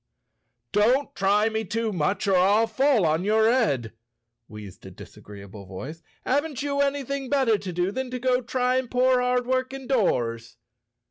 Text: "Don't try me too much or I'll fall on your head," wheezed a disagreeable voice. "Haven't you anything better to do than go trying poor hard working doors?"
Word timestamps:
"Don't 0.71 1.13
try 1.13 1.47
me 1.47 1.63
too 1.63 1.93
much 1.93 2.27
or 2.27 2.35
I'll 2.35 2.65
fall 2.65 3.05
on 3.05 3.23
your 3.23 3.47
head," 3.51 3.93
wheezed 4.47 4.83
a 4.87 4.89
disagreeable 4.89 5.67
voice. 5.67 6.01
"Haven't 6.25 6.63
you 6.63 6.79
anything 6.81 7.29
better 7.29 7.55
to 7.59 7.71
do 7.71 7.91
than 7.91 8.09
go 8.09 8.41
trying 8.41 8.87
poor 8.87 9.21
hard 9.21 9.45
working 9.45 9.85
doors?" 9.85 10.57